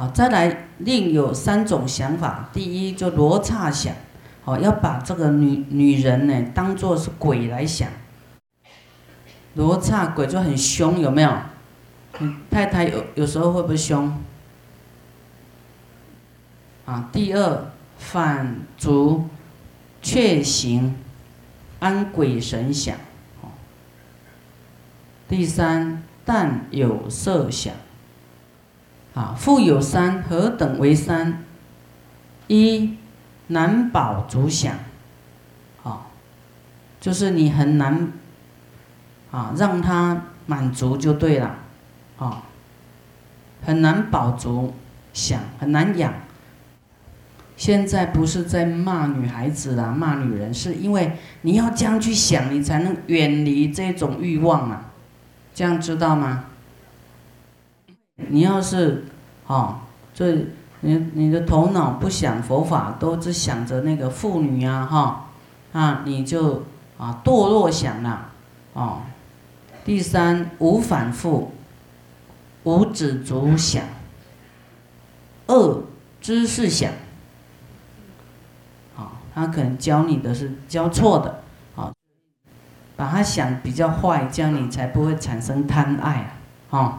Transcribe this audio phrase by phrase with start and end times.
[0.00, 2.48] 啊，再来另有三种想法。
[2.54, 3.94] 第一，就罗刹想，
[4.46, 7.86] 哦，要把这个女女人呢当做是鬼来想。
[9.52, 11.30] 罗刹鬼就很凶，有没有？
[12.50, 14.16] 太太有有时候会不会凶？
[16.86, 19.28] 啊，第二反足
[20.00, 20.96] 却行
[21.78, 22.96] 安鬼神想，
[25.28, 27.74] 第三但有色想，
[29.14, 31.44] 啊，富有三，何等为三？
[32.46, 32.96] 一
[33.48, 34.74] 难保足想，
[35.82, 36.06] 啊，
[37.00, 38.12] 就是你很难
[39.30, 41.56] 啊让他满足就对了，
[42.18, 42.42] 啊，
[43.64, 44.74] 很难保足
[45.12, 46.12] 想，很难养。
[47.56, 54.86] 现在不是在骂女孩子啦，骂女人，是因为你要这样去想，你才能远离这种欲望啊，
[55.54, 56.46] 这样知道吗？
[58.28, 59.04] 你要是，
[59.46, 59.80] 哦，
[60.14, 60.46] 这
[60.80, 65.30] 你你的头脑不想佛法，都只想着那个妇女啊，哈，
[65.72, 66.64] 啊，你就
[66.98, 68.30] 啊堕落想了，
[68.74, 69.02] 哦。
[69.84, 71.52] 第三无反复，
[72.64, 73.82] 无止足想，
[75.46, 75.82] 二
[76.20, 76.92] 知识想。
[79.32, 81.42] 他可能教你的是教错的，
[81.76, 81.92] 啊，
[82.96, 86.34] 把他想比较坏，这样你才不会产生贪爱
[86.70, 86.98] 啊，啊，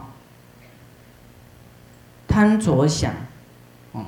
[2.32, 3.12] 贪着想，
[3.92, 4.06] 哦，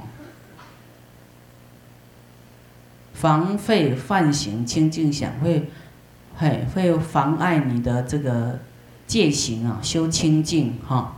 [3.13, 5.69] 防废犯行清净想会，
[6.39, 8.61] 会会妨碍你的这个
[9.07, 11.17] 戒行啊，修清净哈，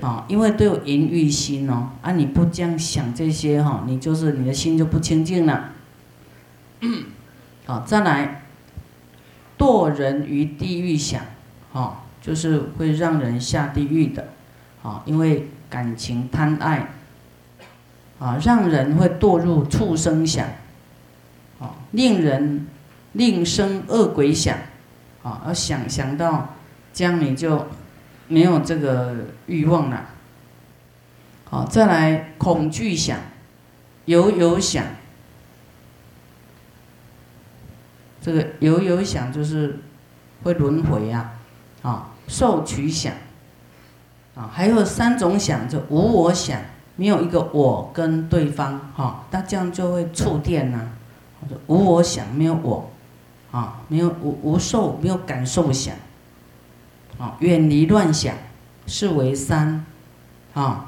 [0.00, 5.72] 啊，因为都有淫欲心哦，啊，你不这样想这些哈，你就是你的心就不清净了。
[7.66, 8.44] 好，再来
[9.58, 11.22] 堕人于地狱想，
[11.72, 14.28] 哦，就是会让人下地狱的，
[14.84, 16.88] 啊，因为感情贪爱，
[18.18, 20.46] 啊，让人会堕入畜生想，
[21.60, 22.66] 啊，令人
[23.12, 24.56] 令生恶鬼想，
[25.22, 26.54] 啊，要想想到
[26.92, 27.66] 这样你就
[28.28, 29.14] 没有这个
[29.46, 30.06] 欲望了，
[31.44, 33.18] 好，再来恐惧想，
[34.06, 34.84] 有有想。
[38.20, 39.78] 这个有有想就是
[40.42, 41.32] 会轮回啊，
[41.82, 43.14] 啊，受取想，
[44.38, 46.60] 啊，还有三种想，就无我想，
[46.94, 50.78] 没有一个我跟对方，哈，那这样就会触电呐。
[51.66, 52.88] 无我想，没有我，
[53.50, 55.94] 啊，没有无无受，没有感受想，
[57.18, 58.34] 啊，远离乱想，
[58.86, 59.84] 是为三，
[60.54, 60.86] 啊，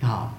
[0.00, 0.32] 好，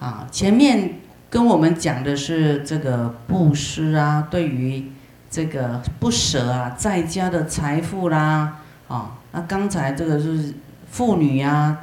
[0.00, 4.90] 啊，前面跟我们讲的是这个布施啊，对于。
[5.30, 10.54] 这个不舍啊，在家的财富啦，啊，那刚才这个是
[10.90, 11.76] 妇女呀，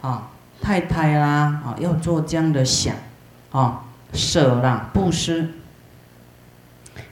[0.00, 0.28] 啊，
[0.60, 2.94] 太太啦，啊，要做这样的想，
[3.50, 3.82] 啊，
[4.12, 5.54] 舍啦，布施。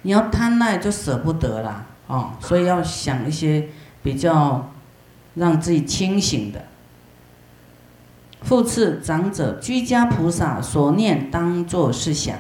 [0.03, 3.69] 你要贪爱就舍不得啦，啊，所以要想一些
[4.03, 4.71] 比较
[5.35, 6.65] 让自己清醒的。
[8.43, 12.37] 复次，长者居家菩萨所念当作是想，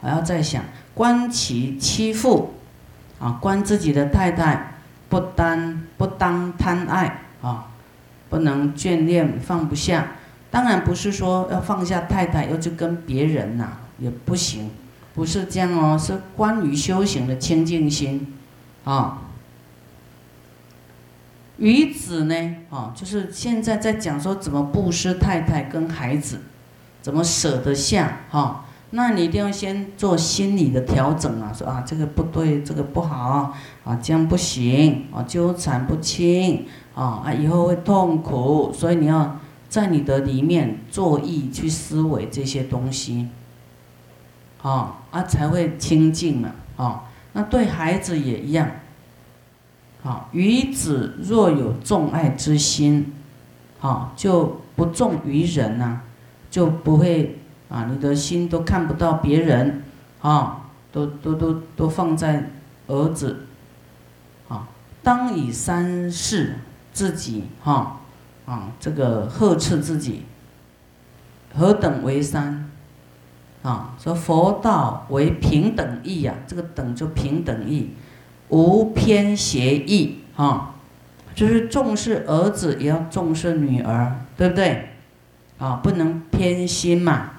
[0.00, 0.62] 还要再想
[0.94, 2.54] 观其妻妇。
[3.20, 4.74] 啊，观自己的太太，
[5.08, 7.66] 不单不当贪爱啊，
[8.28, 10.12] 不能眷恋放不下。
[10.50, 14.70] 当然不是说要放下太太，又去跟别人呐，也不行，
[15.14, 15.98] 不是这样哦。
[15.98, 18.34] 是关于修行的清净心
[18.84, 19.22] 啊。
[21.58, 26.40] 与子呢，啊，就是现在在讲说怎么布施太太跟孩子，
[27.02, 28.64] 怎么舍得下哈。
[28.90, 36.66] 那你一定要先做心理的调整啊，说啊这个不对，这个不好啊，这样不行啊，纠缠不清
[36.98, 39.38] 啊，啊以后会痛苦，所以你要
[39.68, 43.28] 在你的里面做意去思维这些东西，
[44.62, 47.04] 啊啊才会清净嘛，啊
[47.34, 48.68] 那对孩子也一样，
[50.02, 53.12] 好与子若有重爱之心，
[53.78, 56.00] 好就不重于人呐，
[56.50, 57.36] 就不会。
[57.70, 59.84] 啊，你的心都看不到别人，
[60.22, 62.48] 啊，都都都都放在
[62.86, 63.44] 儿子，
[64.48, 64.66] 啊，
[65.02, 66.60] 当以三世
[66.98, 68.00] 自己，哈，
[68.44, 70.24] 啊，这个呵斥自己，
[71.54, 72.68] 何等为三？
[73.62, 77.90] 啊，说佛道为平等义呀，这个等就平等义，
[78.48, 80.74] 无偏邪义，哈，
[81.36, 84.88] 就是重视儿子也要重视女儿，对不对？
[85.58, 87.30] 啊，不能偏心嘛。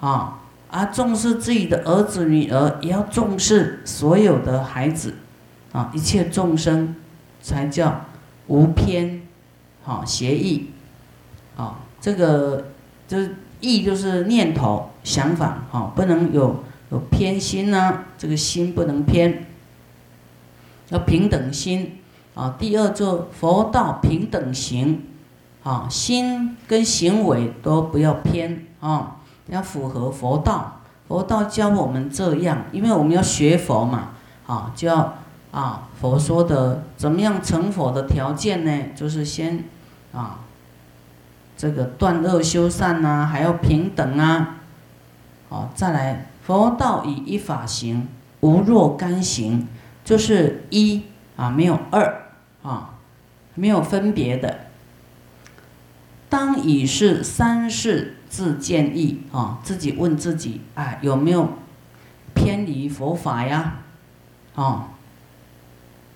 [0.00, 0.38] 啊，
[0.70, 5.16] 啊，重视自己的儿子女儿，也要重视所有的孩子，
[5.72, 6.96] 啊，一切众生，
[7.42, 8.06] 才叫
[8.46, 9.22] 无偏，
[9.82, 10.70] 好，协议，
[11.56, 12.66] 啊，这个
[13.06, 19.46] 就是意就是念头想法哈，不能有有偏心呐，这个心不能偏，
[20.88, 21.98] 要平等心
[22.34, 22.56] 啊。
[22.58, 25.02] 第二就佛道平等行
[25.62, 29.16] 啊，心跟行为都不要偏啊，
[29.46, 30.80] 要符合佛道。
[31.08, 34.12] 佛道教我们这样，因为我们要学佛嘛
[34.46, 35.18] 啊，就要
[35.52, 38.86] 啊，佛说的怎么样成佛的条件呢？
[38.96, 39.64] 就是先
[40.12, 40.40] 啊。
[41.54, 44.56] 这个断恶修善呐，还要平等啊，
[45.48, 48.08] 好，再来佛道以一法行，
[48.40, 49.68] 无若干行，
[50.04, 51.04] 就是一
[51.36, 52.22] 啊，没有二
[52.64, 52.94] 啊，
[53.54, 54.66] 没有分别的。
[56.28, 61.48] 当以是三世自见意啊，自己问自己啊，有没有
[62.34, 63.82] 偏离佛法呀？
[64.56, 64.88] 啊，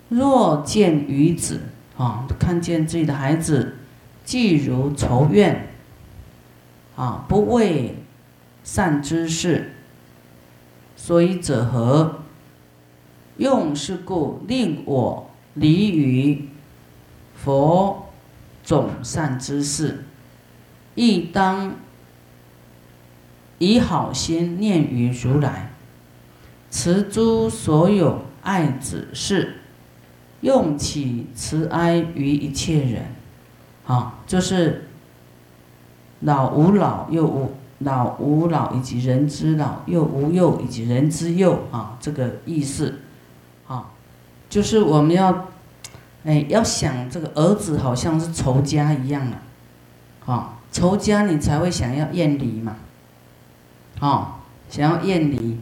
[0.09, 1.61] 若见于子
[1.97, 3.77] 啊，看见自己的孩子。
[4.25, 5.69] 既如仇怨，
[6.97, 7.95] 啊，不为
[8.65, 9.77] 善之事，
[10.97, 12.23] 所以者何？
[13.37, 16.49] 用是故令我离于
[17.37, 18.09] 佛
[18.65, 20.03] 种善之事，
[20.97, 21.77] 亦当
[23.59, 25.71] 以好心念于如来，
[26.69, 29.61] 持诸所有爱子事，
[30.41, 33.07] 用起慈哀于一切人。
[33.87, 34.89] 啊，就是
[36.21, 43.01] 老吾老又无老吾老以及人之老又无幼以及人之幼啊，这个意思。
[43.69, 43.91] 啊，
[44.49, 45.47] 就是我们要
[46.25, 49.37] 哎要想这个儿子好像是仇家一样的，
[50.33, 52.77] 啊，仇家你才会想要厌离嘛，
[54.01, 55.59] 啊，想要厌离，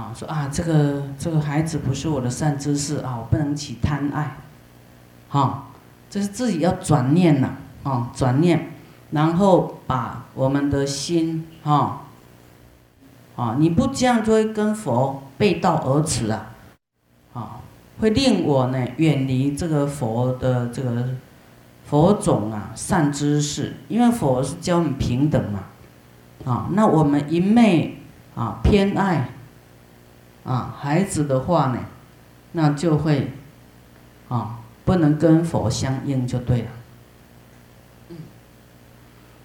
[0.00, 4.36] 啊，说啊这个这个孩子不是我的善知识啊，我不能起贪爱，
[5.28, 5.66] 哈。
[6.08, 7.50] 这是自己要转念呐，
[7.84, 8.72] 啊，转念，
[9.12, 12.00] 然后把我们的心，哈，
[13.36, 16.50] 啊，你不这样就会跟佛背道而驰啊，
[17.32, 17.60] 啊，
[18.00, 21.10] 会令我呢远离这个佛的这个
[21.86, 25.60] 佛种啊善知识，因为佛是教你平等嘛，
[26.44, 27.98] 啊，那我们一昧
[28.34, 29.28] 啊偏爱
[30.44, 31.78] 啊孩子的话呢，
[32.52, 33.32] 那就会
[34.28, 34.56] 啊。
[34.82, 36.68] 不能跟佛相应就对了。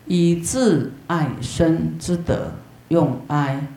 [0.08, 2.54] 以自爱身之德，
[2.88, 3.68] 用爱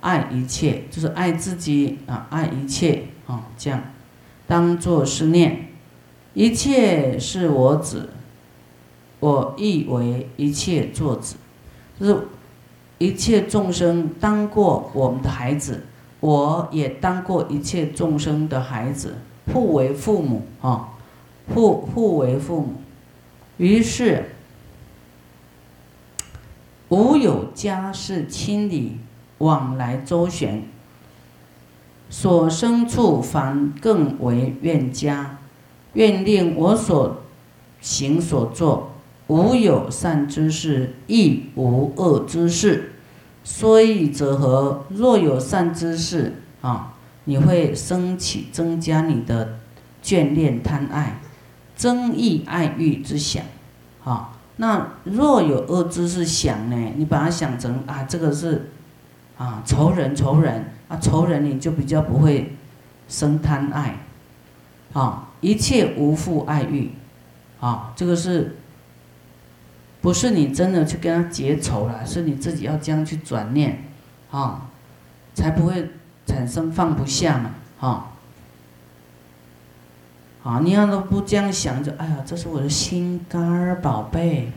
[0.00, 3.82] 爱一切，就是爱自己啊，爱一切啊，这样
[4.46, 5.68] 当作是念，
[6.32, 8.08] 一切是我子，
[9.20, 11.36] 我亦为一切作子，
[12.00, 12.16] 就是
[12.96, 15.84] 一切众生当过我们的孩子，
[16.22, 19.18] 我也当过一切众生的孩子，
[19.52, 20.88] 互为父母啊。
[21.52, 22.74] 互互为父母，
[23.56, 24.36] 于是
[26.88, 28.98] 无有家事亲理
[29.38, 30.62] 往来周旋，
[32.08, 35.38] 所生处凡更为怨家，
[35.94, 37.16] 愿令我所
[37.80, 38.92] 行所作
[39.26, 42.91] 无有善之事，亦无恶之事，
[43.44, 44.84] 所以则何？
[44.90, 46.94] 若有善之事啊，
[47.24, 49.58] 你会升起增加你的
[50.02, 51.18] 眷恋贪爱。
[51.74, 53.42] 争议爱欲之想，
[54.04, 56.92] 啊，那若有恶之是想呢？
[56.96, 58.70] 你把它想成啊，这个是
[59.36, 62.54] 啊仇人，仇人啊，仇人你就比较不会
[63.08, 64.04] 生贪爱，
[64.92, 66.92] 啊，一切无负爱欲，
[67.58, 68.58] 啊，这个是
[70.02, 72.04] 不是你真的去跟他结仇了？
[72.04, 73.84] 是你自己要这样去转念，
[74.30, 74.66] 啊，
[75.32, 75.90] 才不会
[76.26, 78.08] 产生放不下嘛，啊。
[80.42, 84.50] 啊，你要都不这样想，着，哎呀，这是我的心肝儿宝贝，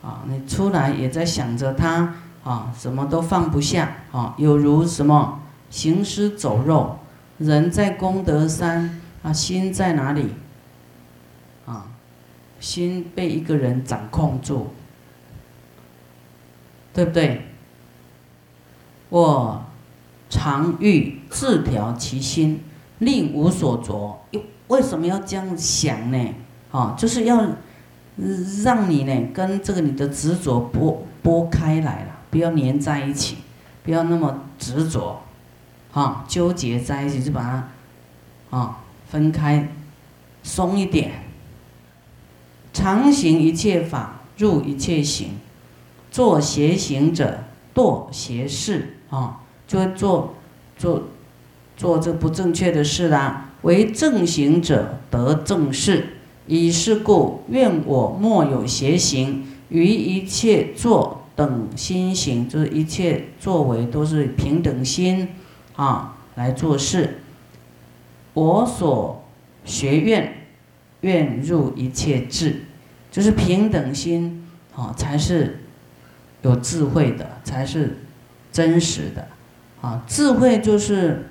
[0.00, 5.40] 啊，你出来也在想着他，啊，什么都放不下，啊，有如什么
[5.70, 7.00] 行尸走肉，
[7.38, 10.32] 人在功德山，啊，心在哪里？
[12.64, 14.68] 心被一个人掌控住，
[16.92, 17.42] 对不对？
[19.10, 19.62] 我
[20.30, 22.62] 常欲自调其心。
[23.00, 26.34] 令无所着，又为什么要这样想呢？
[26.70, 27.44] 啊，就是要
[28.62, 33.38] 让你呢跟这个你的执着拨拨开来了，不要粘在一起，
[33.82, 35.20] 不要那么执着，
[35.92, 38.78] 啊，纠结在一起就把它啊
[39.10, 39.68] 分开，
[40.44, 41.23] 松一点。
[42.74, 45.30] 常行一切法，入一切行，
[46.10, 50.34] 做邪行者堕邪事啊，就会做
[50.76, 51.04] 做。
[51.76, 56.18] 做这不正确的事啦，为正行者得正事。
[56.46, 65.30] 以是故，愿我莫有邪行，于一切作等心行，就是一切作为都是平等心
[65.74, 67.18] 啊来做事。
[68.34, 69.24] 我所
[69.64, 70.43] 学愿，
[71.04, 72.62] 愿入一切智，
[73.10, 75.60] 就是平等心啊，才是
[76.42, 77.98] 有智慧的，才是
[78.50, 79.28] 真实的
[79.80, 80.02] 啊。
[80.06, 81.28] 智慧就是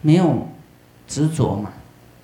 [0.00, 0.48] 没有
[1.06, 1.72] 执着嘛，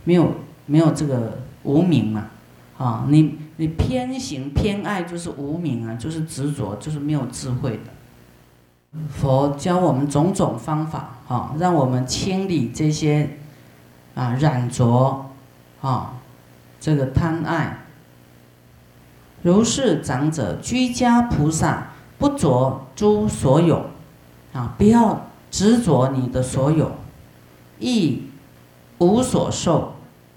[0.05, 0.35] 没有
[0.67, 2.31] 没有这个无名嘛，
[2.79, 3.39] 啊，你。
[3.61, 8.99] 你偏行偏爱就是无明啊，就是执着，就是没有智慧的。
[9.11, 13.37] 佛教我们种种方法，哈，让我们清理这些
[14.15, 15.27] 啊染着，
[15.83, 16.20] 啊，
[16.81, 17.85] 这个贪爱。
[19.43, 23.87] 如是长者居家菩萨不着诸所有，
[24.53, 26.93] 啊，不要执着你的所有，
[27.79, 28.23] 亦
[28.99, 29.95] 无所受，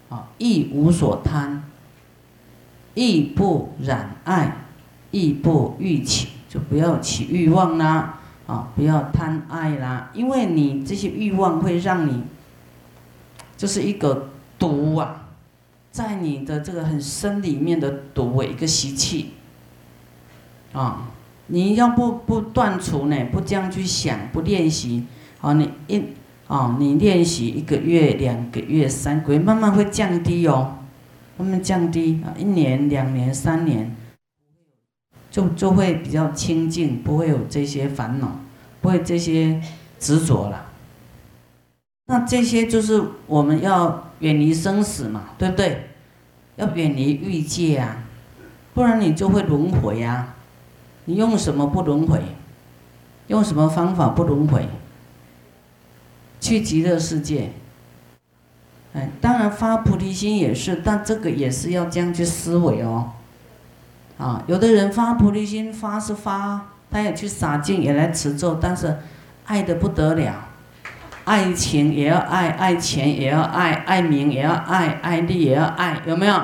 [0.10, 1.64] 啊，亦无所贪。
[2.96, 4.56] 亦不染爱，
[5.10, 12.24] 亦不欲起，就不要起欲望啦，啊，不要贪爱啦，因为你这些欲望会让你，
[13.58, 15.23] 就是一个毒啊，
[15.94, 19.34] 在你的这个很深里面的毒，一个习气，
[20.72, 21.12] 啊，
[21.46, 25.06] 你要不不断除呢，不这样去想，不练习，
[25.40, 26.04] 啊，你一
[26.48, 30.80] 啊，你练习一个月、两个月、三个月，慢慢会降低哦。
[31.38, 33.96] 慢慢降低啊，一年、两年、三年，
[35.30, 38.40] 就就会比较清净，不会有这些烦恼，
[38.82, 39.62] 不会这些
[40.00, 40.73] 执着了。
[42.05, 45.89] 那这些就是我们要远离生死嘛，对不对？
[46.57, 48.03] 要远离欲界啊，
[48.74, 50.36] 不然你就会轮回啊。
[51.05, 52.22] 你用什么不轮回？
[53.27, 54.67] 用什么方法不轮回？
[56.39, 57.51] 去极乐世界。
[58.93, 63.12] 哎，当然发菩提心也是，但这个也是要这样去思维哦。
[64.17, 68.98] 啊，有的人发菩提心发是发，他也去洒净，也来持咒，但是
[69.45, 70.43] 爱的不得了，
[71.25, 76.42] 爱情也要爱，爱钱也要爱，爱名也要爱，爱利也要爱，有没有？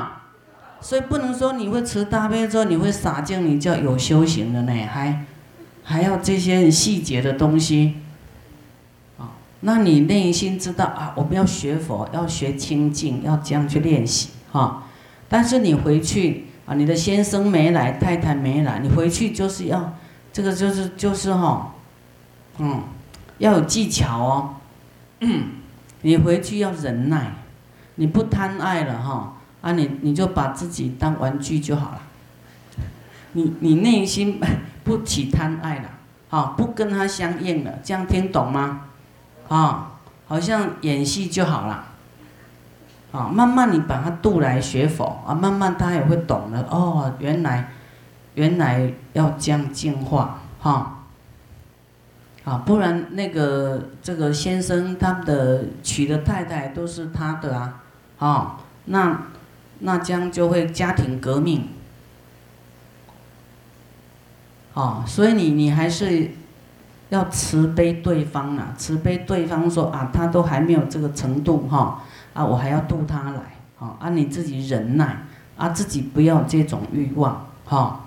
[0.82, 5.26] 所以不能说你会持大悲咒，你会洒净，你叫有修行的呢，还
[5.84, 7.96] 还要这些细节的东西
[9.18, 9.32] 啊。
[9.60, 14.84] 那你内心知道啊，我们要学佛，要学清净，要这样去练习哈。
[15.28, 19.94] 但是你回去啊，你的先生没来，太太没来，你回去就是要
[20.32, 21.74] 这个就是就是哈，
[22.60, 22.84] 嗯，
[23.40, 24.50] 要有技巧哦。
[26.02, 27.34] 你回去要忍耐，
[27.96, 32.02] 你不贪爱了哈啊，你你就把自己当玩具就好了。
[33.34, 34.40] 你你内心
[34.84, 35.90] 不起贪爱了，
[36.30, 38.86] 啊，不跟他相应了，这样听懂吗？
[39.48, 39.92] 啊，
[40.28, 41.86] 好像演戏就好了，
[43.12, 46.66] 啊，慢慢你把他渡来学佛啊，慢慢他也会懂了。
[46.70, 47.70] 哦，原来，
[48.36, 50.99] 原来要这样净化哈，
[52.44, 57.84] 啊不然那个这个先生他的娶的太太都是他的啊，
[58.18, 59.28] 啊，那
[59.80, 61.68] 那将就会家庭革命，
[64.74, 66.32] 啊，所以你你还是。
[67.10, 72.04] 要慈悲对方啊，慈悲对方说啊，他都还没有这个程度哈，
[72.36, 73.42] 啊，我还要渡他来，
[73.80, 75.24] 啊，啊，你自己忍耐，
[75.58, 78.02] 啊，自己不要这种欲望哈。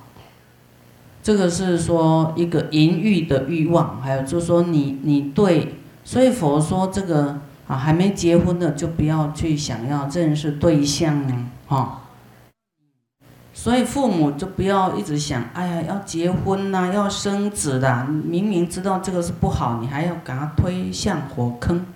[1.22, 7.38] 这个是说一个淫欲的欲望，还有就是说你你对，所以佛说这个
[7.68, 12.00] 啊，还没结婚的就不要去想要认识对象呢，哈。
[13.54, 21.86] 所以父母就不要一直想，哎呀，要结婚呐，要生子的，明明知道这个是不好，你还要给他推向火坑。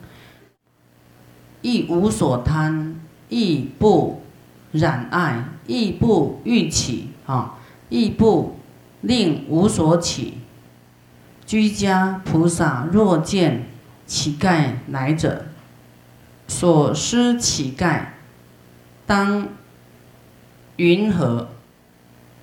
[1.62, 4.22] 亦无所贪，亦不
[4.70, 7.54] 染爱，亦不欲起，啊，
[7.88, 8.55] 亦不
[9.06, 10.38] 令无所起。
[11.46, 13.68] 居家菩萨若见
[14.06, 15.46] 乞丐来者，
[16.48, 18.00] 所施乞丐，
[19.06, 19.48] 当。
[20.78, 21.48] 云何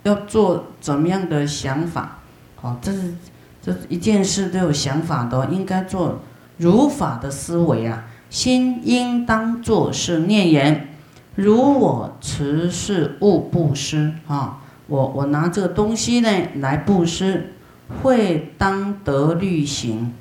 [0.01, 2.17] 要做怎么样的想法？
[2.59, 3.13] 哦，这是
[3.61, 6.19] 这一件事都有想法的，应该做
[6.57, 8.05] 如法的思维啊。
[8.31, 10.87] 心应当做是念言：
[11.35, 17.53] 如我持是物布施啊，我我拿这个东西呢来布施，
[18.01, 20.13] 会当得律行，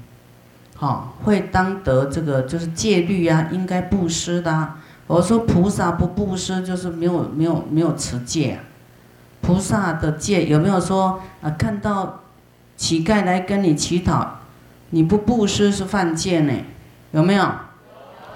[0.76, 4.74] 好，会当得这个就是戒律啊，应该布施的。
[5.08, 8.64] 我说菩萨不布施，就是没有没有没有持戒啊。
[9.40, 11.50] 菩萨的戒有没有说啊？
[11.58, 12.20] 看到
[12.76, 14.38] 乞丐来跟你乞讨，
[14.90, 16.52] 你不布施是犯戒呢？
[17.10, 17.50] 有没有？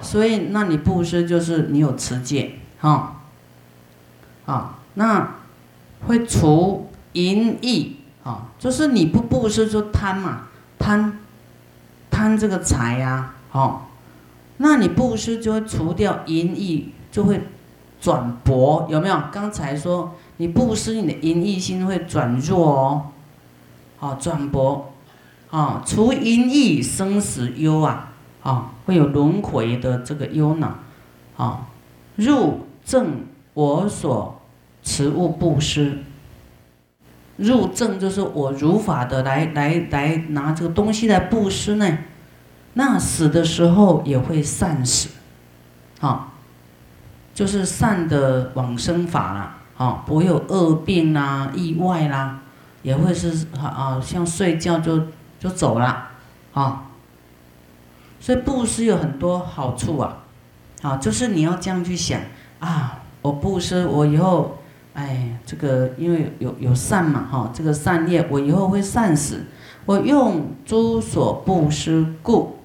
[0.03, 3.23] 所以那你布施就是你有持戒，哈。
[4.45, 5.35] 啊，那
[6.07, 10.49] 会除淫逸啊，就是你不布施就贪嘛，
[10.79, 11.19] 贪
[12.11, 13.83] 贪这个财呀，哦，
[14.59, 17.41] 那你布施就会除掉淫逸，就会
[18.01, 19.23] 转薄，有没有？
[19.33, 23.07] 刚才说你布施，你的淫逸心会转弱哦，
[23.99, 24.93] 好转薄，
[25.51, 28.13] 啊，除淫逸生死忧啊，
[28.43, 30.79] 啊，会有轮回的这个忧恼，
[31.37, 31.67] 啊，
[32.17, 33.25] 入正
[33.55, 34.41] 我所
[34.87, 35.99] 持物布施。
[37.37, 41.99] 入正就是我如法的来来来拿这个东西来布施呢，
[42.73, 45.11] 那死的时候也会善死，
[46.01, 46.33] 啊，
[47.35, 52.41] 就是善的往生法啦，啊，不会有恶病啦、意外啦，
[52.81, 56.09] 也会是啊像睡觉就就走了，
[56.55, 56.87] 啊，
[58.19, 60.25] 所以布施有很多好处啊，
[60.81, 62.19] 啊，就是你要这样去想
[62.61, 64.57] 啊，我布施我以后。
[64.97, 69.45] 哎，这个因为有有善嘛，哈，这个善业我以后会善死，
[69.85, 72.57] 我用诸所布施故，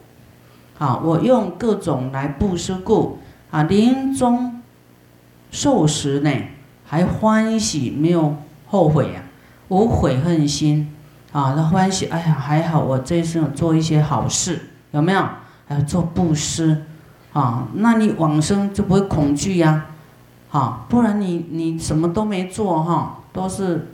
[0.78, 3.20] 好，我用各种来布施故，
[3.50, 4.62] 啊，临终
[5.52, 6.32] 受食呢，
[6.86, 9.24] 还欢喜，没有后悔呀，
[9.68, 10.90] 无悔恨心，
[11.34, 14.58] 啊，他欢喜，哎呀，还好我这一生做一些好事，
[14.92, 15.22] 有没有？
[15.68, 16.86] 还要做布施，
[17.34, 19.88] 啊，那你往生就不会恐惧呀。
[20.52, 23.94] 哈，不然你你什么都没做哈，都是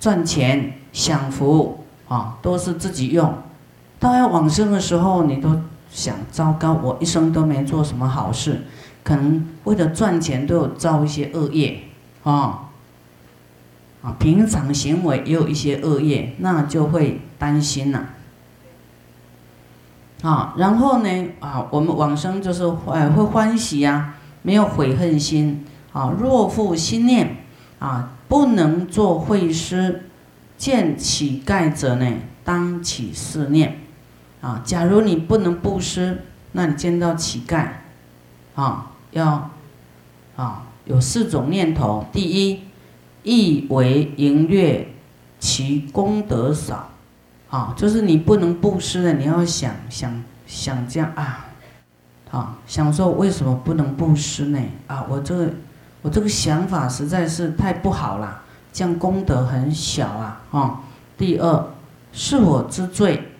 [0.00, 3.32] 赚钱享福啊，都是自己用。
[4.00, 8.64] 到要往生的时候，你都想糟糕，我一生都没做什么好事，
[9.04, 11.82] 可能为了赚钱都有造一些恶业
[12.24, 12.64] 啊
[14.02, 18.06] 啊，平常行为也有一些恶业，那就会担心了
[20.22, 20.52] 啊。
[20.58, 25.64] 然后呢啊，我们往生就是呃会欢喜呀，没有悔恨心。
[25.96, 27.38] 啊，若复心念，
[27.78, 30.10] 啊，不能做会师，
[30.58, 32.12] 见乞丐者呢，
[32.44, 33.78] 当起思念，
[34.42, 36.18] 啊，假如你不能布施，
[36.52, 37.68] 那你见到乞丐，
[38.54, 39.50] 啊，要，
[40.36, 42.04] 啊，有四种念头。
[42.12, 42.60] 第一，
[43.22, 44.88] 意为淫略，
[45.38, 46.90] 其功德少，
[47.48, 51.46] 啊，就是你不能布施的，你要想想想这样啊，
[52.30, 54.60] 啊，想说为什么不能布施呢？
[54.88, 55.50] 啊，我这个。
[56.06, 58.42] 我这个想法实在是太不好了，
[58.72, 60.40] 这样功德很小啊！
[60.52, 60.80] 啊，
[61.18, 61.70] 第二
[62.12, 63.32] 是我之罪，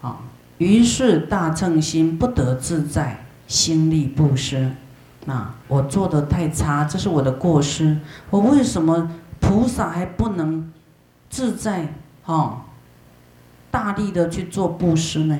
[0.00, 0.16] 啊，
[0.58, 4.72] 于是大乘心不得自在，心力不施。
[5.26, 7.98] 那我做的太差，这是我的过失。
[8.30, 10.72] 我为什么菩萨还不能
[11.30, 11.94] 自在？
[12.24, 12.64] 哈，
[13.70, 15.38] 大力的去做布施呢？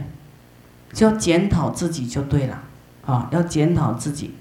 [0.93, 2.63] 就要检讨自己就对了，
[3.05, 4.37] 啊，要检讨自己。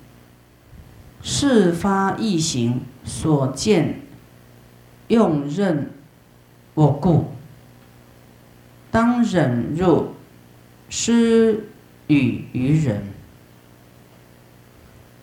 [1.21, 4.01] 事发异行所见，
[5.07, 5.91] 用任
[6.73, 7.27] 我故，
[8.89, 10.13] 当忍入
[10.89, 11.65] 施
[12.07, 13.03] 与于人。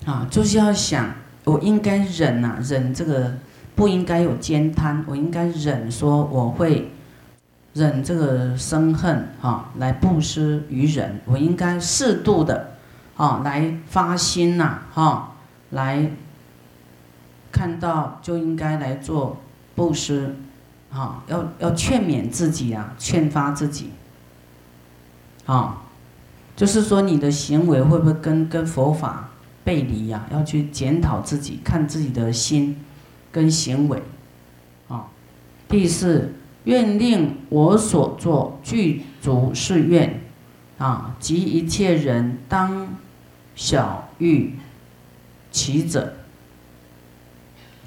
[0.06, 3.34] 啊，就是要想，我应该忍呐，忍这个
[3.74, 6.90] 不应该有奸贪，我应该忍说我会
[7.74, 12.72] 忍这个生恨哈，来布施于人，我应该适度的
[13.16, 15.34] 啊来发心呐哈。
[15.70, 16.11] 来
[17.52, 19.37] 看到就应该来做
[19.74, 20.37] 布施，
[20.92, 23.90] 啊，要要劝勉自己啊，劝发自己，
[25.46, 25.83] 啊，
[26.57, 29.31] 就是说你的行为会不会跟跟佛法
[29.64, 30.26] 背离呀？
[30.33, 32.76] 要去检讨自己，看自己的心
[33.31, 34.02] 跟行为，
[34.88, 35.07] 啊。
[35.68, 40.20] 第四，愿令我所作具足是愿，
[40.78, 42.88] 啊，及一切人当
[43.54, 44.54] 小欲。
[45.59, 46.12] 起者，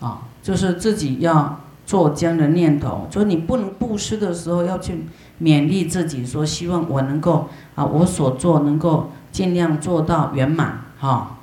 [0.02, 5.06] 啊，就是自己要做这样的念头，就是你不能布施的时候，要去
[5.42, 11.38] 勉励自己，说希望我能够啊，我所做能够尽量做到圆满，哈。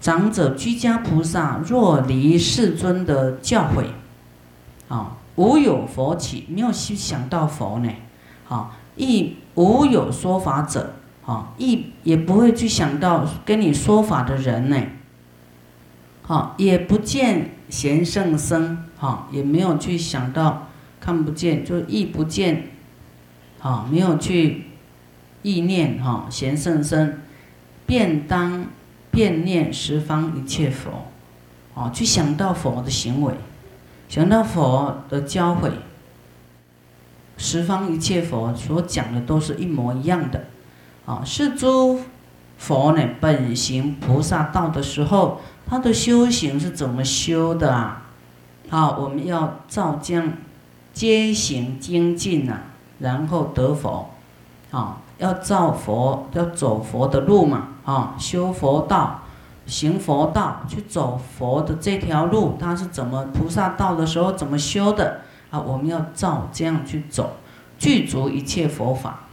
[0.00, 3.84] 长者居家菩萨若离世尊的教诲，
[4.88, 7.90] 啊，无有佛起，没有去想到佛呢，
[8.48, 10.94] 啊，亦无有说法者。
[11.24, 14.82] 好，亦也不会去想到跟你说法的人呢。
[16.20, 20.68] 好，也不见贤圣僧，好，也没有去想到
[21.00, 22.68] 看不见，就亦不见，
[23.58, 24.64] 好，没有去
[25.42, 27.14] 意念哈贤圣僧，
[27.86, 28.66] 便当
[29.10, 31.06] 便念十方一切佛，
[31.72, 33.32] 哦，去想到佛的行为，
[34.10, 35.70] 想到佛的教诲，
[37.38, 40.44] 十方一切佛所讲的都是一模一样的。
[41.06, 42.00] 啊，是诸
[42.56, 48.02] 佛呢本行菩萨道的时候，他的修行是怎么修的啊？
[48.70, 50.32] 啊，我们要照将
[50.92, 52.58] 皆行精进呐，
[52.98, 54.10] 然后得佛。
[54.70, 57.68] 啊，要照佛，要走佛的路嘛。
[57.84, 59.20] 啊，修佛道，
[59.66, 65.20] 行佛道，去走佛的这条路，他是怎么菩萨道的时候怎么修的？
[65.50, 67.34] 啊，我们要照这样去走，
[67.78, 69.23] 具足一切佛法。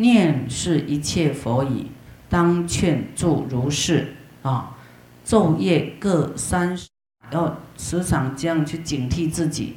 [0.00, 1.86] 念是一切佛矣，
[2.28, 4.76] 当劝助如是啊。
[5.24, 6.76] 昼夜各三，
[7.30, 9.76] 要时常这样去警惕自己，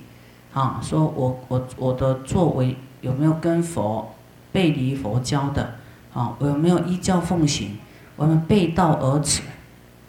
[0.51, 4.15] 啊，说我我我的作为有没有跟佛
[4.51, 5.75] 背离佛教的，
[6.11, 7.77] 啊，我有没有依教奉行？
[8.15, 9.43] 我们背道而驰，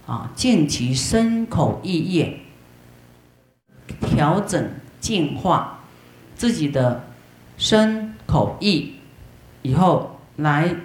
[0.06, 2.40] 啊，尽其身口意业，
[4.00, 5.80] 调整净化
[6.34, 7.04] 自己的
[7.58, 8.93] 身口意，
[9.64, 10.76] 以后来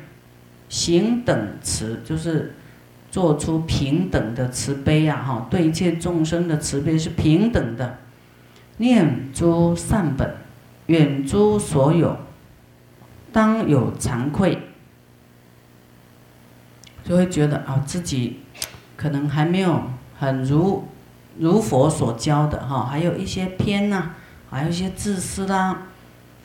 [0.68, 2.56] 行等慈，就是。
[3.12, 7.98] 做出平等的慈悲呀，哈，对一切众生的慈悲是平等的。
[8.78, 10.36] 念诸善本，
[10.86, 12.16] 远诸所有，
[13.34, 14.60] 当有惭愧，
[17.04, 18.42] 就会觉得啊，自己
[18.96, 19.82] 可能还没有
[20.20, 20.88] 很如
[21.40, 24.12] 如佛所教的哈，还有一些偏呐，
[24.52, 25.88] 还有一些自私啦，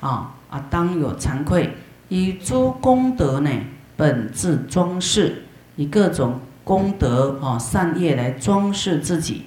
[0.01, 1.77] 啊啊，当有惭愧，
[2.08, 3.50] 以诸功德呢，
[3.96, 5.44] 本自装饰，
[5.76, 6.40] 以各种。
[6.64, 9.42] 功德啊，善业来装饰自己，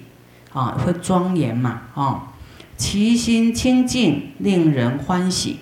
[0.52, 2.28] 啊，会庄严嘛，啊，
[2.76, 5.58] 其心清净，令人欢喜，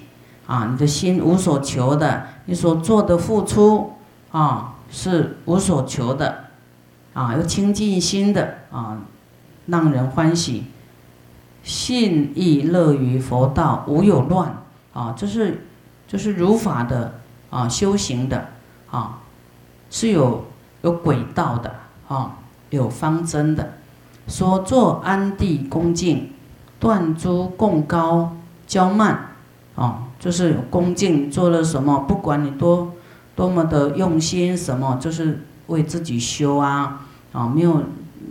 [0.46, 3.94] 啊，你的心无所求的，你所做的付出，
[4.32, 6.44] 啊，是无所求的，
[7.14, 8.98] 啊，又清净心的，啊，
[9.64, 10.64] 让人欢喜，
[11.62, 15.65] 信亦乐于佛道，无有乱，啊，这是，
[16.07, 18.49] 就是如法的，啊，修行的，
[18.90, 19.19] 啊，
[19.90, 20.45] 是有。
[20.83, 21.75] 有轨道的
[22.07, 22.37] 啊，
[22.71, 23.73] 有方针的，
[24.29, 26.31] 所作安地恭敬，
[26.79, 28.37] 断诸共高
[28.69, 29.31] 骄慢，
[29.75, 32.92] 啊，就是恭敬做了什么，不管你多
[33.35, 37.83] 多么的用心，什么就是为自己修啊，啊，没有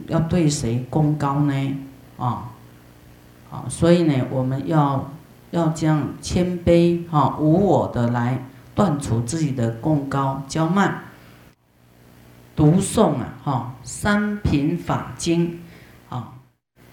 [0.08, 1.78] 要对谁功高呢，
[2.18, 2.52] 啊，
[3.52, 5.10] 啊，所以呢，我们要
[5.56, 11.04] 要这样谦卑哈，无我的来断除自己的共高骄慢。
[12.56, 15.62] 读诵啊，哈，三品法经，
[16.10, 16.34] 啊，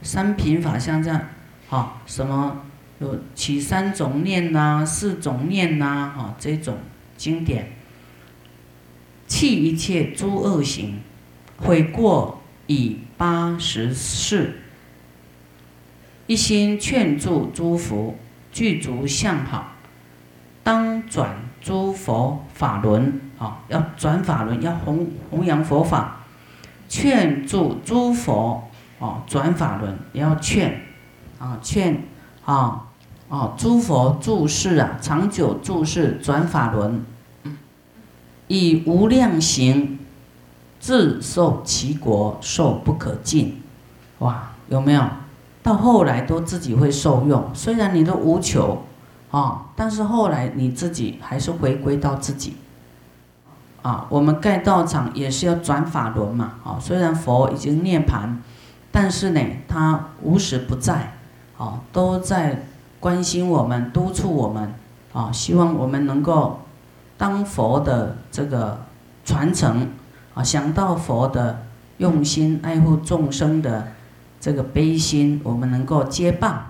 [0.01, 1.21] 三品法像这样，
[1.69, 2.63] 哈，什么
[2.99, 6.79] 有起三种念呐，四种念呐，哈，这种
[7.17, 7.73] 经典，
[9.27, 11.01] 弃一切诸恶行，
[11.59, 14.59] 悔过以八十世，
[16.27, 18.17] 一心劝助诸佛
[18.53, 19.73] 具足相好，
[20.63, 23.21] 当转诸佛法轮。
[23.39, 26.19] 啊，要转法轮，要弘弘扬佛法，
[26.89, 30.81] 劝助诸佛哦，转法轮也要劝，
[31.41, 32.05] 啊劝
[32.45, 32.85] 啊
[33.29, 37.05] 啊诸佛注释啊，长久注释转法轮，
[38.47, 39.99] 以无量行，
[40.79, 43.61] 自受其国，受不可尽。
[44.21, 45.05] 哇，有没有？
[45.63, 48.83] 到后来都自己会受用，虽然你都无求
[49.31, 52.57] 啊，但是后来你自己还是回归到自己。
[53.83, 56.53] 啊，我们盖道场也是要转法轮嘛。
[56.65, 58.37] 啊，虽然佛已经涅槃，
[58.93, 61.15] 但是呢，他无时不在，
[61.59, 62.65] 啊，都在
[63.01, 64.73] 关心我们、督促我们，
[65.13, 66.61] 啊，希望我们能够
[67.19, 68.83] 当佛的这个
[69.25, 69.89] 传承，
[70.35, 71.63] 啊，想到佛的
[71.99, 73.92] 用心爱护众生的
[74.43, 76.67] 这个悲心，我们能够接棒，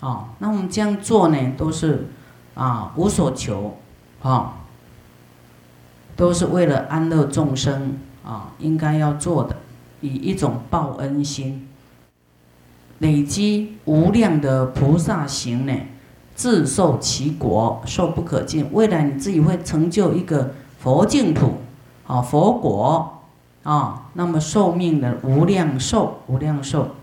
[0.00, 2.08] 啊，那我们这样做呢，都是
[2.52, 3.78] 啊无所求，
[4.22, 4.56] 啊。
[6.16, 9.56] 都是为了安乐众生啊，应该要做的，
[10.02, 11.66] 以一种报恩心，
[12.98, 15.72] 累积无量的菩萨行呢，
[16.34, 18.68] 自受其果，受不可尽。
[18.72, 21.54] 未来你自己会成就一个佛净土，
[22.06, 23.19] 啊，佛国
[23.62, 26.96] 啊，那么寿命的无量寿，无量寿。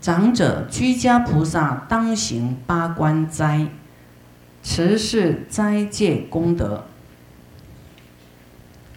[0.00, 3.68] 长者居家菩萨当行八关斋，
[4.62, 6.84] 持是斋戒功德。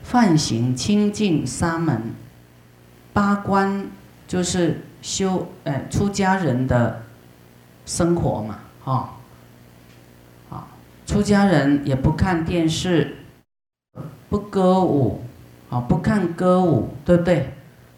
[0.02, 2.14] 犯行清净沙门，
[3.12, 3.88] 八关
[4.28, 7.04] 就是修呃出家人的
[7.88, 9.16] 生活嘛，哈，
[10.52, 10.68] 啊，
[11.08, 13.18] 出家人也不看电视，
[14.30, 15.25] 不歌舞，
[15.76, 17.54] 啊，不看歌舞，对不对？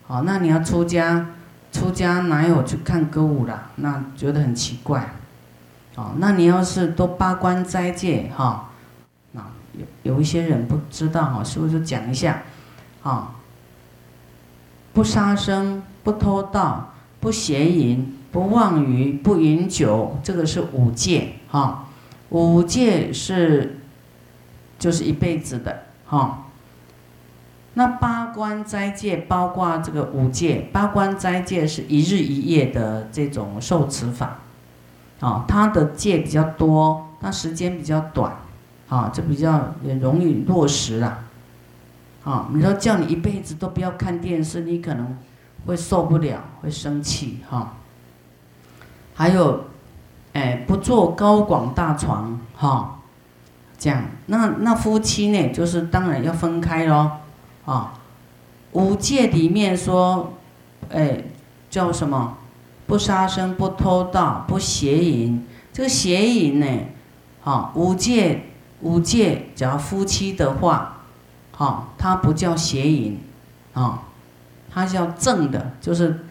[0.07, 1.27] 好，那你要出家，
[1.71, 3.69] 出家哪有去看歌舞啦？
[3.75, 5.07] 那觉得很奇怪，
[5.93, 8.71] 哦，那你要是都八关斋戒，哈。
[9.33, 12.41] 那有有一些人不知道哈，师傅就讲一下，
[13.03, 13.35] 啊，
[14.91, 21.85] 不杀生，不偷盗，不邪淫，不妄语，不饮酒，这个是五戒哈。
[22.29, 23.79] 五戒是
[24.79, 26.45] 就是一辈子的哈。
[27.77, 34.39] 那八关斋戒包括这个五戒，八关斋戒是一日一夜的这种受持法，
[35.19, 38.35] 啊，它的戒比较多，它时间比较短，
[38.89, 41.19] 啊，就比较也容易落实了，
[42.23, 45.15] 啊，你说叫你一辈子都不要看电视，你可能
[45.67, 47.73] 会受不了，会生气哈。
[49.13, 49.65] 还有，
[50.33, 52.97] 哎，不坐高广大床，哈，
[53.77, 57.11] 这样，那那夫妻呢，就是当然要分开喽。
[57.67, 57.93] 啊，
[58.71, 60.33] 五戒里面说，
[60.89, 61.21] 哎，
[61.69, 62.37] 叫什么？
[62.85, 65.45] 不杀生，不偷盗，不邪淫。
[65.73, 66.65] 这个邪淫呢，
[67.43, 68.43] 啊，五戒
[68.79, 71.01] 五戒，只要夫妻的话，
[71.57, 73.19] 啊，它不叫邪淫，
[73.73, 74.03] 啊，
[74.69, 76.21] 它叫正的，就是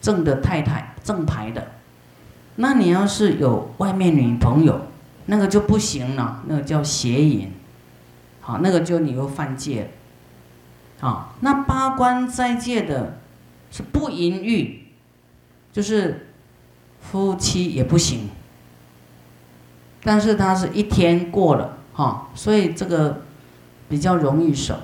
[0.00, 1.68] 正的太太，正牌的。
[2.56, 4.80] 那你要是有外面女朋友，
[5.26, 7.52] 那个就不行了，那个叫邪淫，
[8.40, 9.88] 好，那个就你又犯戒了。
[11.02, 13.18] 啊，那八关斋戒的
[13.70, 14.84] 是不淫欲，
[15.72, 16.28] 就是
[17.00, 18.30] 夫妻也不行。
[20.04, 23.22] 但是他是一天过了哈，所以这个
[23.88, 24.78] 比较容易守。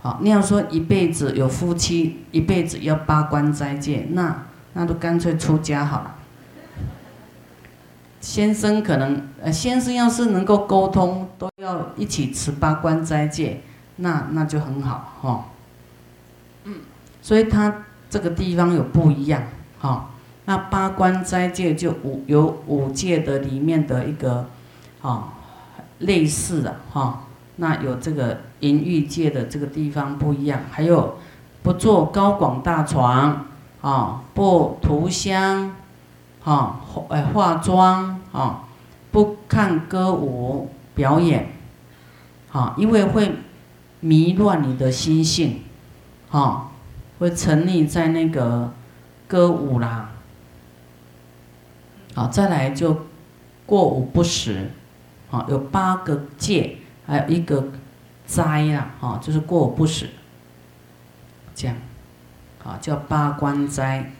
[0.00, 6.16] 好，你要说一辈子有夫妻，一辈子要八关斋戒，那那都干脆出家好了。
[8.22, 13.60] 先生可能，呃，先生要是能够沟通，都要一起持八关斋戒，
[13.96, 15.46] 那那就很好哈。
[16.62, 16.76] 嗯，
[17.20, 19.42] 所以他这个地方有不一样
[19.80, 20.10] 哈。
[20.44, 24.46] 那八关斋戒就五有五戒的里面的一个，
[25.02, 25.32] 啊，
[25.98, 27.24] 类似的哈。
[27.56, 31.18] 那有这个淫欲界的这个地方不一样，还有
[31.64, 33.46] 不坐高广大床，
[33.80, 35.74] 啊，不涂香。
[36.44, 38.64] 啊，化哎化妆啊，
[39.12, 41.52] 不看歌舞表演，
[42.50, 43.36] 啊，因为会
[44.00, 45.62] 迷乱你的心性，
[46.30, 46.72] 啊，
[47.20, 48.72] 会沉溺在那个
[49.28, 50.10] 歌舞啦，
[52.16, 53.06] 好，再来就
[53.64, 54.72] 过午不食，
[55.30, 57.68] 啊，有八个戒，还有一个
[58.26, 60.10] 斋啦，啊，就是过午不食，
[61.54, 61.76] 这样，
[62.64, 64.10] 啊，叫八关斋。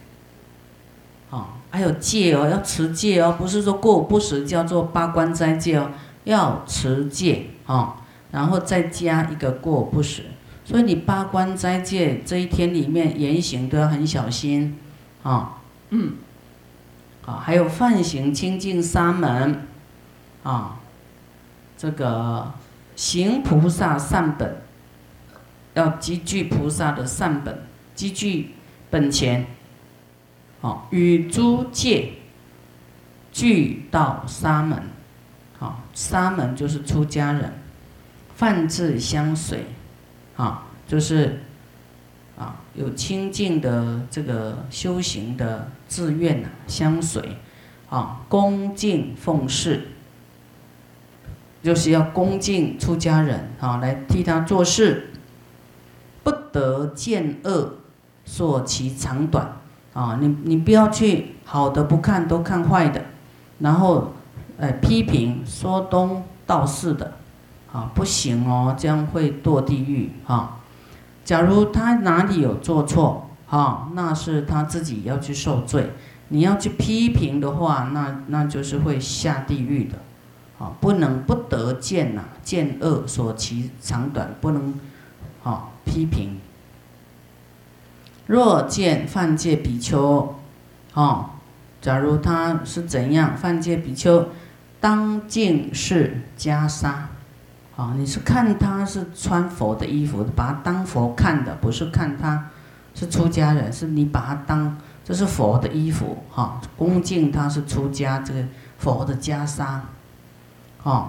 [1.73, 5.91] 还有戒哦，要持戒哦，不是说过午不食叫做八关斋戒哦，
[6.25, 7.97] 要持戒啊，
[8.31, 10.25] 然后再加一个过午不食，
[10.67, 14.79] 所以你八关斋戒这一天里面言行都要很小心
[15.23, 16.17] 啊，嗯，
[17.25, 19.67] 啊，还有犯行清净沙门
[20.43, 20.79] 啊，
[21.79, 22.53] 这个
[22.95, 24.61] 行菩萨善本，
[25.73, 27.63] 要积聚菩萨的善本，
[27.95, 28.51] 积聚
[28.91, 29.47] 本钱。
[30.63, 32.13] 好，与诸界
[33.33, 34.81] 俱到沙门，
[35.59, 37.53] 好，沙门就是出家人，
[38.37, 39.67] 泛自相随，
[40.37, 41.41] 啊，就是
[42.39, 47.37] 啊有清净的这个修行的志愿呐，相随，
[47.91, 49.89] 啊，恭敬奉事，
[51.61, 55.11] 就是要恭敬出家人啊，来替他做事，
[56.23, 57.79] 不得见恶，
[58.25, 59.57] 说其长短。
[59.93, 63.05] 啊，你你不要去好的不看，都看坏的，
[63.59, 64.13] 然后，
[64.57, 67.13] 呃，批评说东道西的，
[67.73, 70.59] 啊，不行哦，这样会堕地狱啊。
[71.25, 75.91] 假如他哪里有做错，啊，那是他自己要去受罪。
[76.29, 79.99] 你要去批评的话，那那就是会下地狱的，
[80.59, 84.73] 啊，不能不得见呐，见恶所其长短，不能，
[85.45, 86.39] 啊，批评。
[88.27, 90.35] 若见犯戒比丘，
[90.95, 91.27] 哦，
[91.81, 94.29] 假如他是怎样犯戒比丘，
[94.81, 96.87] 当敬是袈裟，
[97.77, 102.49] 啊，你是看他是穿佛的衣服，把他当佛看的，不是看他
[102.95, 108.45] 是出家人，是你把他当这是佛的衣服，哈，恭敬他是出家这个
[108.79, 109.81] 佛的袈裟，
[110.85, 111.09] 哦，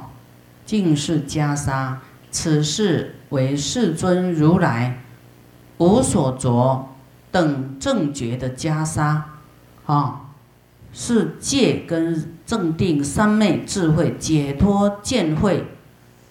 [0.65, 1.95] 敬是袈裟，
[2.31, 4.97] 此事为世尊如来
[5.77, 6.89] 无所着。
[7.33, 9.23] 等正觉的袈裟，
[9.87, 10.21] 啊，
[10.93, 15.65] 是戒跟正定三昧智慧解脱见慧，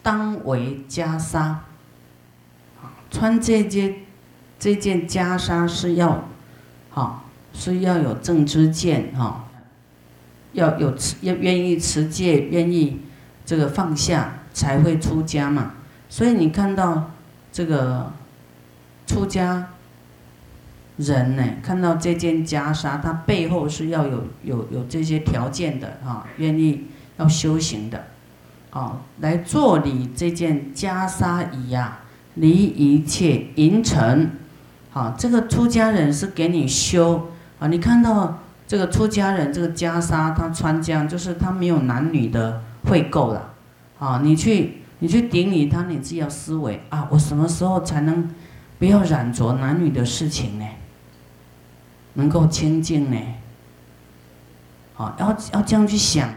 [0.00, 1.56] 当为袈裟。
[3.10, 3.96] 穿这件
[4.60, 6.22] 这件袈裟是要，
[6.90, 9.46] 哈，是要有正知见哈，
[10.52, 13.00] 要有持要愿意持戒，愿意
[13.44, 15.72] 这个放下才会出家嘛。
[16.08, 17.10] 所以你看到
[17.52, 18.12] 这个
[19.04, 19.66] 出家。
[20.98, 26.84] 人呢，看到这件袈裟，他背后是要有有有这些条件的啊，愿意
[27.16, 28.04] 要修行的，
[28.70, 32.00] 啊，来做你这件袈裟仪呀，
[32.34, 34.30] 离一切淫尘，
[34.90, 37.28] 好，这个出家人是给你修
[37.58, 43.54] 啊，你看到这个出家人这个袈裟，他穿这样，就是他没有男女的会垢了，
[43.98, 48.28] 啊，你去你去顶礼他，你自己要思维啊，我什么时候才能
[48.78, 50.66] 不要染着男女的事情呢？
[52.14, 53.18] 能够清净呢？
[54.96, 56.28] 啊，要要这样去想，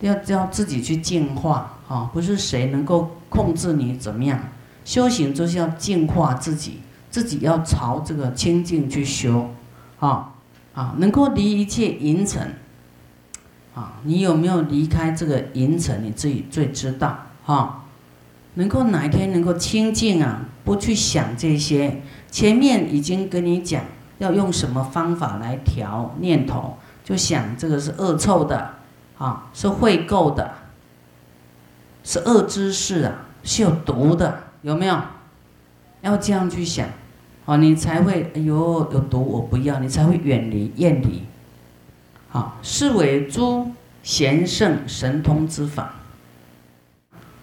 [0.00, 2.10] 要要自己去净化啊！
[2.12, 4.38] 不是谁能够控制你怎么样？
[4.84, 6.80] 修行就是要净化自己，
[7.10, 9.50] 自己要朝这个清净去修，
[9.98, 10.34] 啊
[10.74, 12.54] 啊，能够离一切淫尘，
[13.74, 16.04] 啊，你有没有离开这个淫尘？
[16.04, 17.80] 你自己最知道哈。
[18.56, 20.44] 能够哪一天能够清净啊？
[20.62, 23.82] 不去想这些，前面已经跟你讲。
[24.18, 26.76] 要用什么方法来调念头？
[27.02, 28.74] 就想这个是恶臭的，
[29.18, 30.54] 啊，是会垢的，
[32.02, 34.98] 是恶知识啊，是有毒的，有没有？
[36.00, 36.88] 要这样去想，
[37.44, 41.24] 哦，你才会哎呦有毒，我不要，你才会远离厌离。
[42.28, 43.70] 好，是为诸
[44.02, 45.94] 贤圣神通之法，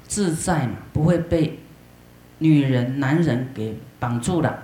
[0.08, 1.60] 自在嘛，不会被
[2.40, 4.64] 女人、男人给绑住了。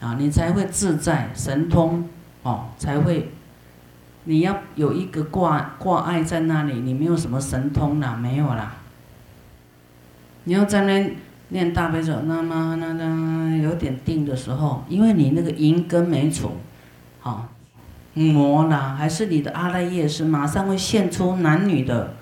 [0.00, 2.08] 啊，你才会自在神通
[2.42, 3.30] 哦，才会。
[4.26, 8.74] 你要有一个挂挂碍在那里，你没有什么神通啦，没有啦。
[10.44, 11.16] 你要在那
[11.48, 16.52] 念大悲咒，那么那那有点定的时候，因为你那个因根没除，
[17.20, 17.48] 好，
[18.14, 22.14] 魔啦，还是你的阿赖耶识，马上会现出男女的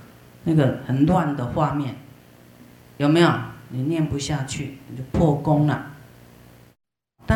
[0.44, 1.94] 那个很乱的画面，
[2.96, 3.30] 有没有？
[3.70, 5.86] 你念不下去，你就破功了。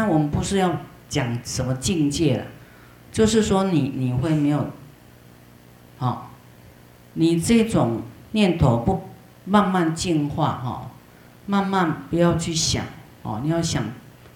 [0.08, 2.44] 我们不是要讲什么境界了，
[3.12, 4.70] 就是说你你会没有，
[5.98, 6.30] 好，
[7.14, 9.08] 你这种念头不
[9.44, 10.90] 慢慢净化哈，
[11.46, 12.84] 慢慢不要去想
[13.22, 13.84] 哦，你要想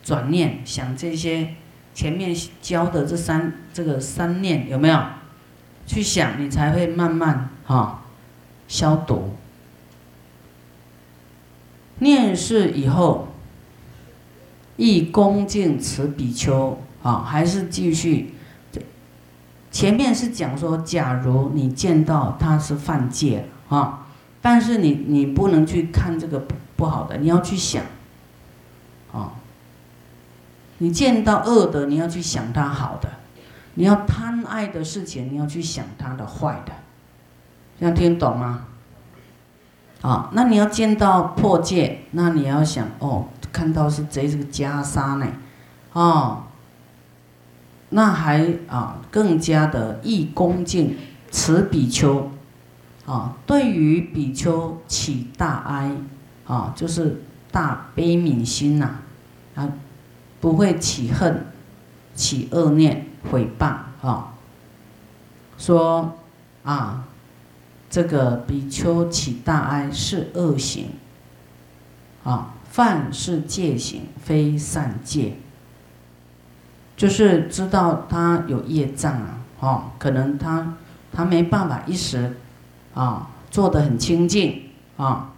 [0.03, 1.55] 转念想这些
[1.95, 5.01] 前面教的这三这个三念有没有？
[5.87, 8.03] 去想你才会慢慢哈
[8.69, 9.35] 消毒。
[11.99, 13.27] 念是以后。
[14.81, 18.33] 亦恭敬此比丘啊，还是继续？
[19.71, 24.07] 前面是讲说，假如你见到他是犯戒啊，
[24.41, 27.85] 但是你你不能去看这个不不好的，你要去想
[29.13, 29.33] 啊。
[30.79, 33.09] 你见到恶的，你要去想他好的；
[33.75, 36.73] 你要贪爱的事情，你要去想他的坏的。
[37.79, 38.67] 这样听懂吗？
[40.01, 43.27] 啊，那你要见到破戒，那你要想哦。
[43.53, 45.27] 看到是贼这个袈裟呢，
[45.93, 46.45] 哦，
[47.91, 50.97] 那还啊更加的义恭敬
[51.31, 52.31] 此比丘，
[53.07, 55.97] 啊，对于比丘起大哀，
[56.47, 58.97] 啊，就是大悲悯心呐，
[59.55, 59.69] 啊，
[60.41, 61.47] 不会起恨，
[62.15, 64.33] 起恶念毁谤啊，
[65.59, 66.17] 说
[66.63, 67.05] 啊，
[67.89, 70.87] 这个比丘起大哀是恶行，
[72.23, 72.55] 啊。
[72.71, 75.37] 犯是戒行，非善戒。
[76.97, 80.77] 就是知道他有业障啊，哦，可能他
[81.13, 82.37] 他没办法一时
[82.95, 84.63] 啊做得很清净
[84.97, 85.33] 啊，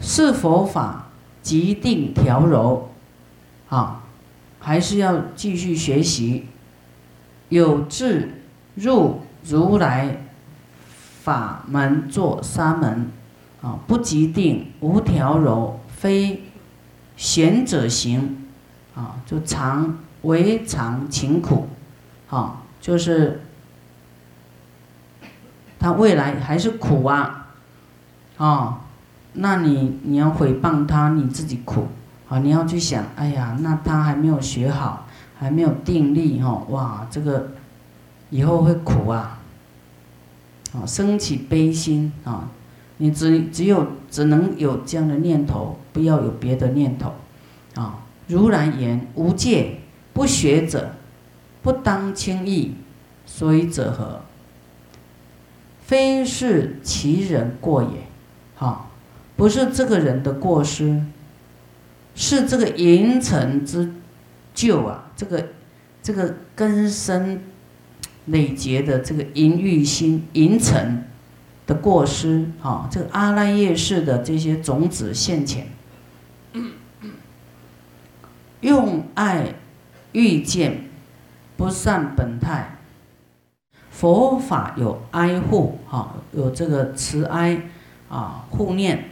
[0.00, 1.06] 是佛法
[1.40, 2.90] 即定调柔
[3.68, 4.02] 啊，
[4.58, 6.46] 还是要继续学习，
[7.48, 8.42] 有智
[8.74, 10.20] 入如来
[11.22, 13.10] 法门做沙门
[13.62, 15.78] 啊，不即定无调柔。
[16.02, 16.42] 非
[17.16, 18.36] 贤者行，
[18.96, 21.68] 啊，就常为常勤苦，
[22.28, 23.40] 啊，就是
[25.78, 27.46] 他未来还是苦啊，
[28.36, 28.80] 啊，
[29.34, 31.86] 那你你要诽谤他，你自己苦，
[32.28, 35.06] 啊，你要去想，哎呀，那他还没有学好，
[35.38, 37.52] 还没有定力，哈，哇，这个
[38.30, 39.38] 以后会苦啊，
[40.74, 42.48] 啊，升起悲心啊。
[43.02, 47.12] 你只只有只能有这样的念头，不要有别的念头，
[47.74, 48.04] 啊！
[48.28, 49.78] 如然言无戒
[50.12, 50.92] 不学者，
[51.62, 52.74] 不当轻易，
[53.26, 54.20] 所以者何？
[55.84, 57.88] 非是其人过也，
[58.54, 58.88] 哈，
[59.34, 61.02] 不是这个人的过失，
[62.14, 63.92] 是这个淫尘之
[64.54, 65.48] 旧啊，这个
[66.00, 67.42] 这个根深
[68.26, 71.08] 累劫的这个淫欲心淫尘。
[71.66, 75.66] 的过失，哈，这个阿赖耶识的这些种子现前，
[78.60, 79.54] 用爱
[80.12, 80.84] 遇见
[81.56, 82.78] 不善本态，
[83.90, 87.62] 佛法有哀护，哈，有这个慈哀
[88.08, 89.08] 啊护念。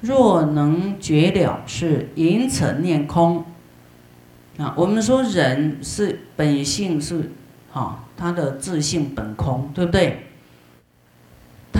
[0.00, 3.44] 若能觉了，是淫尘念空。
[4.56, 7.30] 啊，我们说人是本性是，
[7.70, 10.29] 哈，他的自性本空，对不对？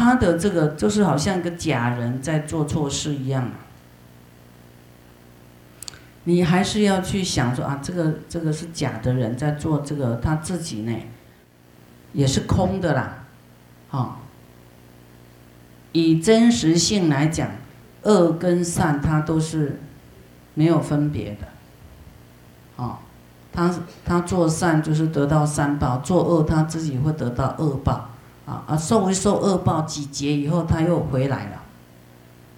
[0.01, 3.51] 他的这个就是好像一个假人在做错事一样。
[6.25, 10.97] 你还是要去想说啊，这个这个是假的人在做这个，他自己呢，
[12.15, 13.25] 也是空的啦，
[13.91, 14.17] 啊。
[15.93, 17.51] 以真实性来讲，
[18.03, 19.81] 恶跟善它都是
[20.55, 23.01] 没有分别的，啊，
[23.53, 23.75] 他
[24.05, 28.10] 他做善就是得到善报，做恶他自己会得到恶报，
[28.67, 31.63] 啊，受一受恶报几劫以后他又回来了，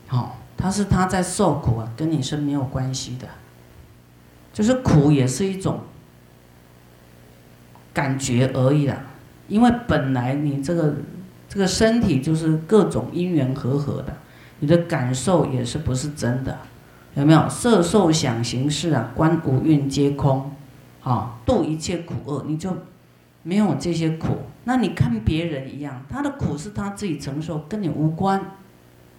[0.07, 3.27] 好，他是他在受苦啊，跟你是没有关系的。
[4.53, 5.81] 就是苦也是一种
[7.95, 8.97] 感觉而已啦，
[9.49, 10.95] 因为本来你这个
[11.49, 14.15] 这个身体就是各种因缘和合的，
[14.61, 16.59] 你的感受也是不是真的，
[17.15, 17.49] 有没有？
[17.49, 20.53] 色受想行识啊，观五蕴皆空，
[21.03, 22.77] 啊，度一切苦厄，你就
[23.43, 24.37] 没有这些苦。
[24.65, 28.41] 那你看别人一样，他的苦是他自己承受，跟你无关，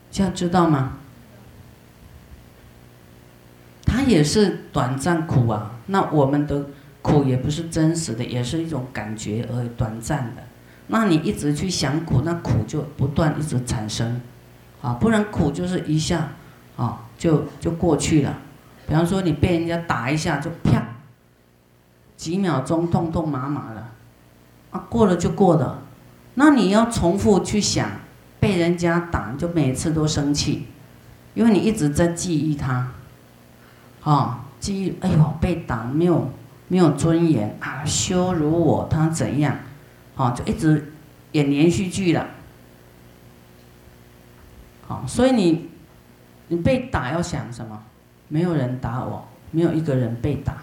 [0.10, 0.94] 这样知道吗？
[3.86, 6.66] 他也是短暂苦啊，那我们的
[7.02, 10.42] 苦也不是真实的，也是一种感觉而已，短暂的。
[10.88, 14.20] 那你一直去想苦，那苦就不断一直产生，
[14.82, 16.30] 啊，不然苦就是一下，
[16.76, 18.38] 啊，就就过去了。
[18.88, 20.82] 比方说你被人家打一下，就啪，
[22.18, 23.93] 几秒钟痛痛麻麻了，
[24.74, 25.80] 啊，过了就过了。
[26.34, 27.90] 那你要重复去想，
[28.40, 30.66] 被人家打就每次都生气，
[31.36, 32.92] 因为你一直在记忆他。
[34.02, 36.30] 啊，记忆，哎呦，被打没有
[36.68, 39.56] 没有尊严啊，羞辱我，他怎样？
[40.18, 40.92] 啊，就一直
[41.34, 42.26] 演连续剧了。
[44.88, 45.70] 好，所以你
[46.48, 47.84] 你被打要想什么？
[48.28, 50.56] 没有人打我，没有一个人被打，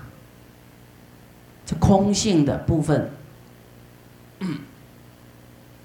[1.64, 3.12] 这空性的部分。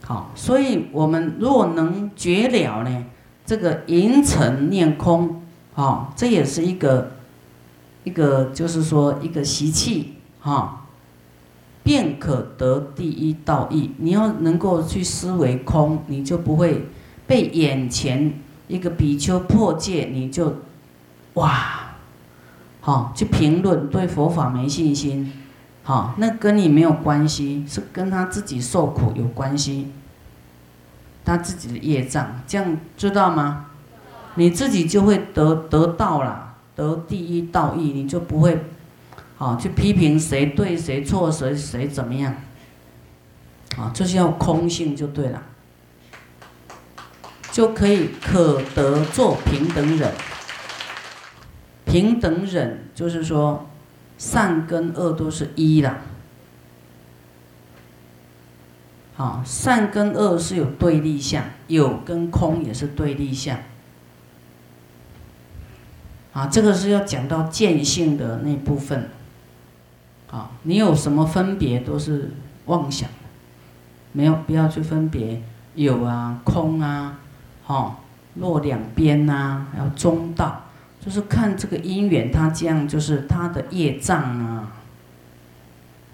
[0.03, 3.05] 好，所以我们若能绝了呢，
[3.45, 5.41] 这个淫尘念空，
[5.75, 7.11] 啊，这也是一个。
[8.03, 10.85] 一个就是说，一个习气哈，
[11.81, 13.89] 便可得第一道义。
[13.97, 16.85] 你要能够去思维空，你就不会
[17.25, 20.57] 被眼前一个比丘破戒，你就
[21.33, 21.95] 哇，
[22.79, 25.33] 好去评论对佛法没信心，
[25.85, 29.91] 好，那跟你没有关系，是跟他自己受苦有关系，
[31.23, 33.67] 他自己的业障，这样知道吗？
[34.33, 36.55] 你自己就会得得到了。
[36.75, 38.65] 得第一道义，你就不会，
[39.37, 42.35] 啊，去批评谁对谁错，谁谁怎么样，
[43.77, 45.43] 啊，这叫空性就对了，
[47.51, 50.11] 就可以可得做平等忍。
[51.85, 53.69] 平等忍就是说，
[54.17, 55.97] 善跟恶都是一啦，
[59.15, 63.57] 好，善跟恶是有对立相，有跟空也是对立相。
[66.33, 69.09] 啊，这个是要讲到见性的那部分。
[70.29, 72.31] 啊，你有什么分别都是
[72.65, 73.09] 妄想，
[74.11, 75.41] 没有必要去分别
[75.75, 77.19] 有啊、空啊、
[77.63, 77.99] 哈、
[78.33, 80.64] 落两边呐，还有中道，
[81.05, 84.71] 就是看这个因缘，它这样就是他的业障啊。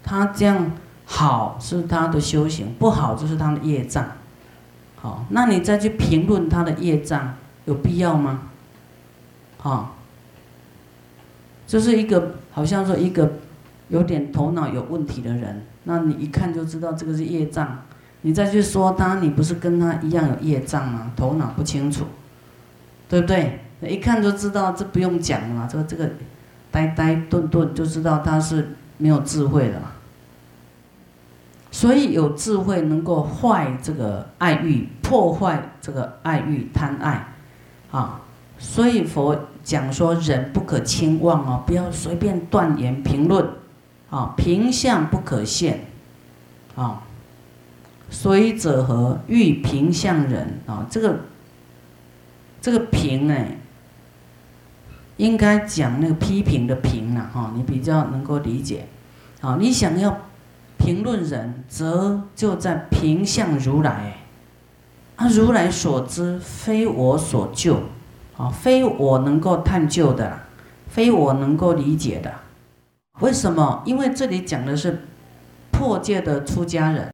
[0.04, 0.72] 它这样
[1.06, 4.06] 好是他的修行，不好就是他的业障。
[4.96, 7.34] 好，那你再去评论他的业障，
[7.64, 8.42] 有必要吗？
[9.56, 9.96] 好？
[11.66, 13.32] 就是一个好像说一个
[13.88, 17.82] 有点头脑有问题的人，那你一看就知道这个是业障。
[18.20, 21.12] 你再去说他，你不是跟他一样有业障吗？
[21.16, 22.04] 头脑不清楚，
[23.08, 23.60] 对不对？
[23.88, 25.68] 一看就知道，这不用讲了。
[25.70, 26.10] 这个这个
[26.70, 29.80] 呆呆顿顿就知道他是没有智慧的。
[31.70, 37.28] 所以有智慧能够坏这个爱欲，破坏这个爱欲贪爱，
[37.90, 38.20] 啊，
[38.58, 39.38] 所以佛。
[39.64, 43.48] 讲说人不可轻妄哦，不要随便断言评论，
[44.10, 45.84] 啊，平相不可现，
[46.74, 47.04] 啊，
[48.10, 50.84] 随者何欲平相人啊？
[50.90, 51.20] 这个
[52.60, 53.36] 这个平呢，
[55.22, 58.86] 应该讲那个批评的评了哈，你比较能够理解，
[59.40, 60.16] 啊，你想要
[60.76, 64.16] 评论人，则就在评向如来，
[65.14, 67.78] 啊，如来所知非我所救。
[68.34, 70.38] 啊，非我能够探究的，
[70.88, 72.32] 非我能够理解的，
[73.20, 73.82] 为什么？
[73.84, 75.02] 因为这里讲的是
[75.70, 77.12] 破戒的出家人，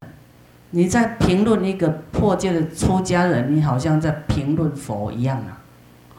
[0.70, 5.58] 你在评论一个破戒的出家人，你好像在评论佛一样啊！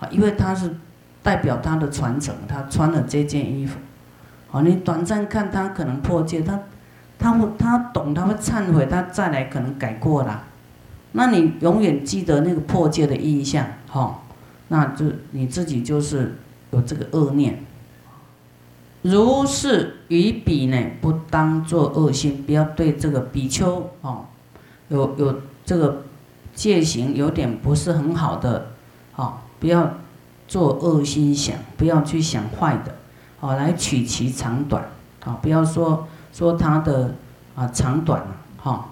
[0.02, 0.76] 啊，因为他是
[1.22, 3.78] 代表他的传承，他穿了这件衣服，
[4.52, 6.60] 哦，你短暂看他可能破戒，他
[7.18, 10.44] 他会他懂，他会忏悔，他再来可能改过了。
[11.12, 14.22] 那你永远记得那个破戒的印象，哈，
[14.68, 16.36] 那就你自己就是
[16.72, 17.64] 有这个恶念。
[19.02, 24.26] 如是于彼呢，不当作恶心，不要对这个比丘哦，
[24.90, 26.04] 有有这个
[26.54, 28.68] 戒行有点不是很好的，
[29.16, 29.94] 哦，不要
[30.50, 32.96] 做恶心想，不要去想坏的，
[33.40, 34.84] 哦，来取其长短，
[35.24, 37.14] 啊，不要说说他的
[37.56, 38.24] 啊长短，
[38.58, 38.90] 哈，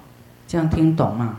[0.48, 1.38] 这样听懂吗？